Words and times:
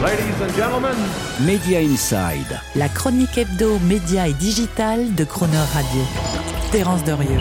Ladies 0.00 0.40
and 0.40 0.54
gentlemen, 0.56 0.96
Media 1.44 1.80
Inside. 1.80 2.60
La 2.76 2.88
chronique 2.88 3.36
hebdo, 3.36 3.80
média 3.80 4.28
et 4.28 4.32
digital 4.32 5.12
de 5.16 5.24
Croner 5.24 5.56
Radio. 5.74 6.02
Terence 6.70 7.02
Derieux. 7.02 7.40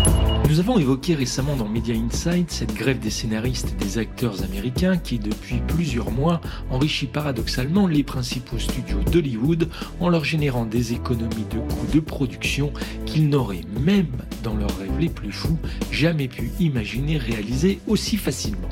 Nous 0.49 0.59
avons 0.59 0.79
évoqué 0.79 1.13
récemment 1.13 1.55
dans 1.55 1.67
Media 1.67 1.93
Insight 1.93 2.49
cette 2.49 2.73
grève 2.73 2.97
des 2.97 3.11
scénaristes 3.11 3.73
et 3.73 3.83
des 3.83 3.99
acteurs 3.99 4.43
américains 4.43 4.97
qui, 4.97 5.19
depuis 5.19 5.61
plusieurs 5.67 6.09
mois, 6.09 6.41
enrichit 6.71 7.05
paradoxalement 7.05 7.85
les 7.85 8.01
principaux 8.01 8.57
studios 8.57 9.03
d'Hollywood 9.11 9.69
en 9.99 10.09
leur 10.09 10.23
générant 10.23 10.65
des 10.65 10.93
économies 10.93 11.45
de 11.51 11.59
coûts 11.59 11.93
de 11.93 11.99
production 11.99 12.73
qu'ils 13.05 13.29
n'auraient, 13.29 13.65
même 13.81 14.07
dans 14.41 14.55
leurs 14.55 14.75
rêves 14.79 14.97
les 14.99 15.09
plus 15.09 15.31
fous, 15.31 15.59
jamais 15.91 16.27
pu 16.27 16.49
imaginer 16.59 17.17
réaliser 17.17 17.79
aussi 17.85 18.17
facilement. 18.17 18.69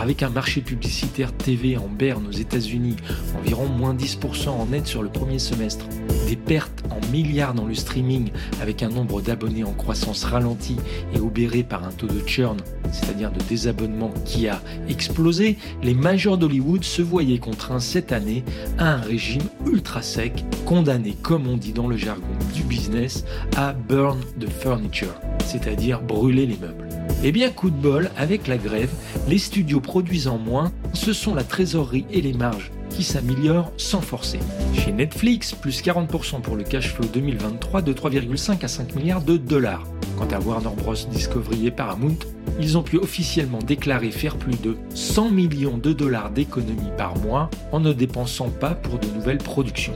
Avec 0.00 0.22
un 0.22 0.30
marché 0.30 0.60
publicitaire 0.60 1.32
TV 1.32 1.76
en 1.76 1.88
berne 1.88 2.26
aux 2.28 2.32
États-Unis, 2.32 2.96
environ 3.36 3.66
moins 3.66 3.94
10% 3.94 4.48
en 4.48 4.66
net 4.66 4.86
sur 4.86 5.02
le 5.02 5.08
premier 5.08 5.40
semestre, 5.40 5.86
des 6.28 6.36
pertes 6.36 6.84
en 6.90 7.00
milliards 7.10 7.54
dans 7.54 7.66
le 7.66 7.74
streaming 7.74 8.30
avec 8.62 8.82
un 8.82 8.90
nombre 8.90 9.20
d'abonnés 9.20 9.64
en 9.64 9.72
croissance 9.72 10.24
ralentie 10.24 10.76
et 11.14 11.18
obéré 11.18 11.62
par 11.64 11.84
un 11.84 11.90
taux 11.90 12.06
de 12.06 12.20
churn, 12.26 12.58
c'est-à-dire 12.92 13.32
de 13.32 13.40
désabonnement 13.40 14.12
qui 14.24 14.46
a 14.46 14.62
explosé, 14.88 15.58
les 15.82 15.94
majors 15.94 16.38
d'Hollywood 16.38 16.84
se 16.84 17.02
voyaient 17.02 17.38
contraints 17.38 17.80
cette 17.80 18.12
année 18.12 18.44
à 18.78 18.94
un 18.94 19.00
régime 19.00 19.48
ultra 19.66 20.02
sec, 20.02 20.44
condamné, 20.64 21.16
comme 21.22 21.48
on 21.48 21.56
dit 21.56 21.72
dans 21.72 21.88
le 21.88 21.96
jargon 21.96 22.26
du 22.54 22.62
business, 22.62 23.24
à 23.56 23.72
burn 23.72 24.20
the 24.38 24.48
furniture, 24.48 25.14
c'est-à-dire 25.44 26.00
brûler 26.02 26.46
les 26.46 26.56
meubles. 26.56 26.87
Eh 27.24 27.32
bien, 27.32 27.50
coup 27.50 27.70
de 27.70 27.76
bol, 27.76 28.10
avec 28.16 28.46
la 28.46 28.58
grève, 28.58 28.92
les 29.26 29.38
studios 29.38 29.80
produisant 29.80 30.38
moins, 30.38 30.70
ce 30.92 31.12
sont 31.12 31.34
la 31.34 31.42
trésorerie 31.42 32.06
et 32.12 32.20
les 32.20 32.32
marges 32.32 32.70
qui 32.90 33.02
s'améliorent 33.02 33.72
sans 33.76 34.00
forcer. 34.00 34.38
Chez 34.74 34.92
Netflix, 34.92 35.52
plus 35.52 35.82
40% 35.82 36.40
pour 36.40 36.54
le 36.54 36.62
cash 36.62 36.94
flow 36.94 37.06
2023 37.12 37.82
de 37.82 37.92
3,5 37.92 38.64
à 38.64 38.68
5 38.68 38.94
milliards 38.94 39.22
de 39.22 39.36
dollars. 39.36 39.84
Quant 40.16 40.28
à 40.28 40.38
Warner 40.38 40.70
Bros. 40.76 40.94
Discovery 41.10 41.66
et 41.66 41.70
Paramount, 41.72 42.16
ils 42.60 42.78
ont 42.78 42.82
pu 42.82 42.98
officiellement 42.98 43.58
déclarer 43.58 44.12
faire 44.12 44.36
plus 44.36 44.60
de 44.60 44.76
100 44.94 45.30
millions 45.30 45.76
de 45.76 45.92
dollars 45.92 46.30
d'économies 46.30 46.92
par 46.96 47.16
mois 47.18 47.50
en 47.72 47.80
ne 47.80 47.92
dépensant 47.92 48.48
pas 48.48 48.74
pour 48.74 48.98
de 48.98 49.06
nouvelles 49.08 49.38
productions. 49.38 49.94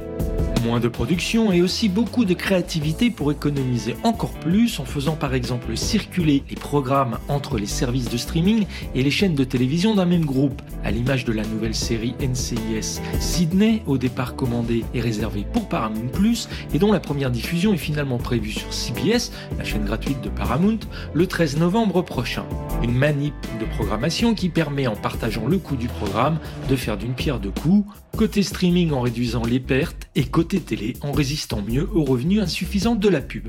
Moins 0.64 0.78
de 0.78 0.86
production 0.86 1.50
et 1.50 1.60
aussi 1.60 1.88
beaucoup 1.88 2.24
de 2.24 2.34
créativité 2.34 3.10
pour 3.10 3.32
économiser 3.32 3.96
encore 4.04 4.30
plus 4.30 4.78
en 4.78 4.84
faisant 4.84 5.16
par 5.16 5.34
exemple 5.34 5.76
circuler 5.76 6.44
les 6.48 6.54
programmes 6.54 7.18
entre 7.28 7.58
les 7.58 7.66
services 7.66 8.08
de 8.08 8.16
streaming 8.16 8.66
et 8.94 9.02
les 9.02 9.10
chaînes 9.10 9.34
de 9.34 9.42
télévision 9.42 9.96
d'un 9.96 10.04
même 10.04 10.24
groupe, 10.24 10.62
à 10.84 10.92
l'image 10.92 11.24
de 11.24 11.32
la 11.32 11.44
nouvelle 11.44 11.74
série 11.74 12.14
NCIS 12.20 13.00
Sydney, 13.18 13.82
au 13.86 13.98
départ 13.98 14.36
commandée 14.36 14.84
et 14.94 15.00
réservée 15.00 15.44
pour 15.52 15.68
Paramount 15.68 16.08
Plus 16.12 16.48
et 16.72 16.78
dont 16.78 16.92
la 16.92 17.00
première 17.00 17.32
diffusion 17.32 17.74
est 17.74 17.78
finalement 17.78 18.18
prévue 18.18 18.52
sur 18.52 18.72
CBS, 18.72 19.32
la 19.58 19.64
chaîne 19.64 19.84
gratuite 19.84 20.20
de 20.20 20.28
Paramount, 20.28 20.78
le 21.12 21.26
13 21.26 21.58
novembre 21.58 22.02
prochain. 22.02 22.44
Une 22.84 22.94
manip 22.94 23.34
de 23.58 23.64
programmation 23.64 24.34
qui 24.34 24.48
permet 24.48 24.86
en 24.86 24.96
partageant 24.96 25.46
le 25.46 25.58
coût 25.58 25.76
du 25.76 25.88
programme 25.88 26.38
de 26.68 26.76
faire 26.76 26.96
d'une 26.96 27.14
pierre 27.14 27.40
deux 27.40 27.50
coups, 27.50 27.84
côté 28.16 28.42
streaming 28.42 28.92
en 28.92 29.00
réduisant 29.00 29.44
les 29.44 29.60
pertes 29.60 30.08
et 30.14 30.24
côté 30.24 30.51
télé 30.60 30.94
en 31.02 31.12
résistant 31.12 31.62
mieux 31.62 31.88
aux 31.94 32.04
revenus 32.04 32.40
insuffisants 32.40 32.96
de 32.96 33.08
la 33.08 33.20
pub. 33.20 33.48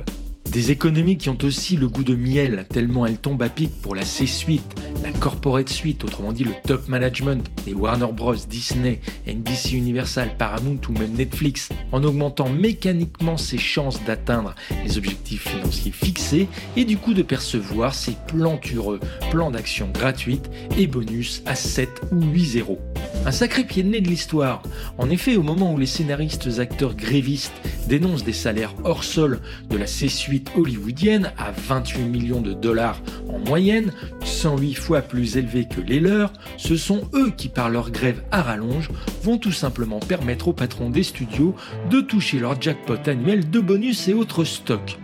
Des 0.53 0.69
économies 0.69 1.17
qui 1.17 1.29
ont 1.29 1.37
aussi 1.41 1.77
le 1.77 1.87
goût 1.87 2.03
de 2.03 2.13
miel, 2.13 2.67
tellement 2.69 3.07
elles 3.07 3.17
tombent 3.17 3.41
à 3.41 3.49
pic 3.49 3.71
pour 3.81 3.95
la 3.95 4.05
C-Suite, 4.05 4.75
la 5.01 5.11
Corporate 5.11 5.67
Suite, 5.67 6.03
autrement 6.03 6.31
dit 6.31 6.43
le 6.43 6.53
top 6.63 6.87
management 6.87 7.49
des 7.65 7.73
Warner 7.73 8.11
Bros, 8.13 8.35
Disney, 8.35 9.01
NBC 9.25 9.75
Universal, 9.75 10.37
Paramount 10.37 10.79
ou 10.87 10.91
même 10.91 11.13
Netflix, 11.13 11.69
en 11.91 12.03
augmentant 12.03 12.49
mécaniquement 12.49 13.35
ses 13.35 13.57
chances 13.57 14.03
d'atteindre 14.05 14.53
les 14.85 14.99
objectifs 14.99 15.49
financiers 15.49 15.91
fixés 15.91 16.47
et 16.77 16.85
du 16.85 16.97
coup 16.97 17.15
de 17.15 17.23
percevoir 17.23 17.95
ses 17.95 18.15
plantureux 18.27 18.99
plans 19.31 19.49
d'action 19.49 19.89
gratuites 19.91 20.51
et 20.77 20.85
bonus 20.85 21.41
à 21.47 21.55
7 21.55 21.89
ou 22.11 22.21
8 22.21 22.45
zéros. 22.45 22.79
Un 23.25 23.31
sacré 23.31 23.63
pied 23.63 23.83
de 23.83 23.89
nez 23.89 24.01
de 24.01 24.09
l'histoire. 24.09 24.61
En 24.97 25.09
effet, 25.09 25.37
au 25.37 25.43
moment 25.43 25.73
où 25.73 25.77
les 25.77 25.85
scénaristes 25.85 26.59
acteurs 26.59 26.93
grévistes 26.93 27.53
dénoncent 27.87 28.25
des 28.25 28.33
salaires 28.33 28.73
hors 28.83 29.05
sol 29.05 29.39
de 29.69 29.77
la 29.77 29.87
C-suite 29.87 30.51
hollywoodienne 30.57 31.31
à 31.37 31.51
28 31.51 32.03
millions 32.03 32.41
de 32.41 32.53
dollars 32.53 33.01
en 33.29 33.39
moyenne, 33.39 33.93
108 34.25 34.73
fois 34.73 35.01
plus 35.01 35.37
élevés 35.37 35.65
que 35.65 35.79
les 35.79 36.01
leurs, 36.01 36.33
ce 36.57 36.75
sont 36.75 37.09
eux 37.13 37.31
qui, 37.35 37.47
par 37.47 37.69
leur 37.69 37.91
grève 37.91 38.23
à 38.31 38.41
rallonge, 38.41 38.89
vont 39.23 39.37
tout 39.37 39.53
simplement 39.53 39.99
permettre 39.99 40.49
aux 40.49 40.53
patrons 40.53 40.89
des 40.89 41.03
studios 41.03 41.55
de 41.89 42.01
toucher 42.01 42.39
leur 42.39 42.61
jackpot 42.61 43.07
annuel 43.07 43.49
de 43.49 43.61
bonus 43.61 44.09
et 44.09 44.13
autres 44.13 44.43
stocks 44.43 44.97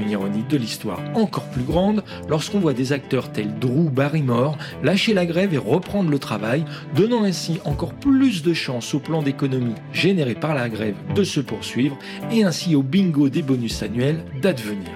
une 0.00 0.10
ironie 0.10 0.44
de 0.48 0.56
l'histoire 0.56 1.00
encore 1.14 1.44
plus 1.44 1.62
grande 1.62 2.02
lorsqu'on 2.28 2.58
voit 2.58 2.72
des 2.72 2.92
acteurs 2.92 3.30
tels 3.32 3.58
Drew 3.58 3.90
Barrymore 3.90 4.56
lâcher 4.82 5.14
la 5.14 5.26
grève 5.26 5.54
et 5.54 5.58
reprendre 5.58 6.10
le 6.10 6.18
travail, 6.18 6.64
donnant 6.94 7.24
ainsi 7.24 7.60
encore 7.64 7.94
plus 7.94 8.42
de 8.42 8.54
chances 8.54 8.94
au 8.94 8.98
plan 8.98 9.22
d'économie 9.22 9.74
généré 9.92 10.34
par 10.34 10.54
la 10.54 10.68
grève 10.68 10.96
de 11.14 11.24
se 11.24 11.40
poursuivre 11.40 11.98
et 12.30 12.44
ainsi 12.44 12.74
au 12.74 12.82
bingo 12.82 13.28
des 13.28 13.42
bonus 13.42 13.82
annuels 13.82 14.24
d'advenir. 14.40 14.90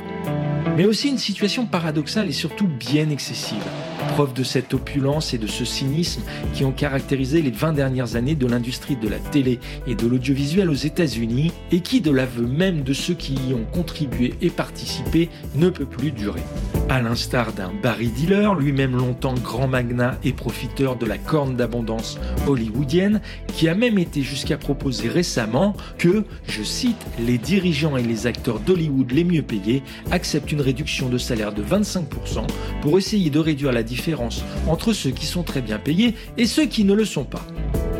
Mais 0.76 0.86
aussi 0.86 1.08
une 1.08 1.18
situation 1.18 1.66
paradoxale 1.66 2.28
et 2.28 2.32
surtout 2.32 2.66
bien 2.66 3.10
excessive 3.10 3.62
preuve 4.08 4.32
de 4.32 4.42
cette 4.42 4.74
opulence 4.74 5.34
et 5.34 5.38
de 5.38 5.46
ce 5.46 5.64
cynisme 5.64 6.22
qui 6.52 6.64
ont 6.64 6.72
caractérisé 6.72 7.42
les 7.42 7.50
20 7.50 7.72
dernières 7.72 8.16
années 8.16 8.34
de 8.34 8.46
l'industrie 8.46 8.96
de 8.96 9.08
la 9.08 9.18
télé 9.18 9.60
et 9.86 9.94
de 9.94 10.06
l'audiovisuel 10.06 10.70
aux 10.70 10.74
États-Unis 10.74 11.52
et 11.72 11.80
qui, 11.80 12.00
de 12.00 12.10
l'aveu 12.10 12.46
même 12.46 12.82
de 12.82 12.92
ceux 12.92 13.14
qui 13.14 13.34
y 13.48 13.54
ont 13.54 13.64
contribué 13.72 14.34
et 14.40 14.50
participé, 14.50 15.30
ne 15.54 15.68
peut 15.68 15.86
plus 15.86 16.10
durer. 16.10 16.42
À 16.88 17.00
l'instar 17.00 17.52
d'un 17.52 17.72
Barry 17.82 18.08
Dealer, 18.08 18.54
lui-même 18.54 18.96
longtemps 18.96 19.34
grand 19.34 19.68
magnat 19.68 20.18
et 20.22 20.32
profiteur 20.32 20.96
de 20.96 21.06
la 21.06 21.18
corne 21.18 21.56
d'abondance 21.56 22.18
hollywoodienne, 22.46 23.20
qui 23.48 23.68
a 23.68 23.74
même 23.74 23.98
été 23.98 24.22
jusqu'à 24.22 24.58
proposer 24.58 25.08
récemment 25.08 25.74
que, 25.98 26.24
je 26.46 26.62
cite, 26.62 27.04
les 27.18 27.38
dirigeants 27.38 27.96
et 27.96 28.02
les 28.02 28.26
acteurs 28.26 28.60
d'Hollywood 28.60 29.12
les 29.12 29.24
mieux 29.24 29.42
payés 29.42 29.82
acceptent 30.10 30.52
une 30.52 30.60
réduction 30.60 31.08
de 31.08 31.18
salaire 31.18 31.52
de 31.52 31.62
25% 31.62 32.46
pour 32.82 32.98
essayer 32.98 33.30
de 33.30 33.38
réduire 33.38 33.72
la 33.72 33.82
différence 33.84 34.42
entre 34.66 34.92
ceux 34.92 35.10
qui 35.10 35.26
sont 35.26 35.44
très 35.44 35.60
bien 35.60 35.78
payés 35.78 36.14
et 36.36 36.46
ceux 36.46 36.66
qui 36.66 36.84
ne 36.84 36.94
le 36.94 37.04
sont 37.04 37.24
pas. 37.24 37.46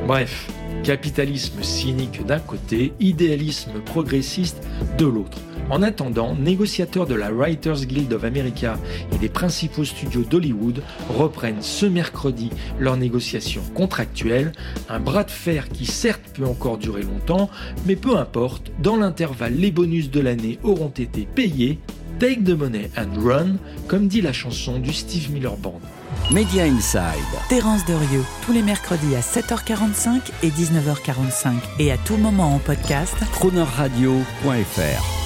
Bref, 0.06 0.48
capitalisme 0.82 1.62
cynique 1.62 2.26
d'un 2.26 2.40
côté, 2.40 2.92
idéalisme 3.00 3.80
progressiste 3.84 4.62
de 4.98 5.06
l'autre. 5.06 5.38
En 5.70 5.82
attendant, 5.82 6.34
négociateurs 6.34 7.06
de 7.06 7.14
la 7.14 7.30
Writers 7.30 7.86
Guild 7.86 8.12
of 8.12 8.24
America 8.24 8.78
et 9.12 9.18
des 9.18 9.30
principaux 9.30 9.84
studios 9.84 10.22
d'Hollywood 10.22 10.82
reprennent 11.08 11.62
ce 11.62 11.86
mercredi 11.86 12.50
leurs 12.78 12.98
négociations 12.98 13.62
contractuelles, 13.74 14.52
un 14.90 15.00
bras 15.00 15.24
de 15.24 15.30
fer 15.30 15.70
qui 15.70 15.86
certes 15.86 16.22
peut 16.34 16.44
encore 16.44 16.76
durer 16.76 17.02
longtemps, 17.02 17.48
mais 17.86 17.96
peu 17.96 18.18
importe, 18.18 18.72
dans 18.82 18.96
l'intervalle 18.96 19.54
les 19.54 19.70
bonus 19.70 20.10
de 20.10 20.20
l'année 20.20 20.58
auront 20.62 20.88
été 20.88 21.26
payés 21.34 21.78
Take 22.18 22.44
the 22.44 22.56
money 22.56 22.90
and 22.96 23.20
run, 23.20 23.56
comme 23.88 24.06
dit 24.06 24.20
la 24.20 24.32
chanson 24.32 24.78
du 24.78 24.92
Steve 24.92 25.32
Miller 25.32 25.56
Band. 25.56 25.80
Media 26.30 26.64
Inside. 26.64 27.00
Terence 27.48 27.84
Derieux, 27.86 28.24
tous 28.44 28.52
les 28.52 28.62
mercredis 28.62 29.16
à 29.16 29.20
7h45 29.20 30.20
et 30.42 30.50
19h45 30.50 31.54
et 31.80 31.90
à 31.92 31.96
tout 31.98 32.16
moment 32.16 32.54
en 32.54 32.58
podcast. 32.58 33.14
Cronerradio.fr 33.32 35.23